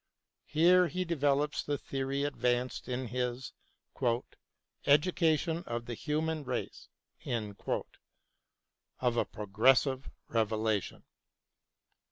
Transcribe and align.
Here 0.47 0.87
he 0.87 1.05
develops 1.05 1.61
the 1.61 1.77
theory 1.77 2.23
advanced 2.23 2.89
in 2.89 3.09
his" 3.09 3.53
Educa 4.87 5.37
tion 5.37 5.61
of 5.65 5.85
the 5.85 5.93
Human 5.93 6.43
Race 6.43 6.87
"—of 8.99 9.15
a 9.15 9.25
progressive 9.25 10.09
revelation. 10.27 11.03